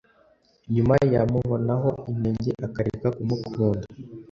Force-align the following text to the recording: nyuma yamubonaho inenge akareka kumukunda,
nyuma 0.73 0.93
yamubonaho 1.13 1.89
inenge 2.11 2.51
akareka 2.67 3.07
kumukunda, 3.15 3.85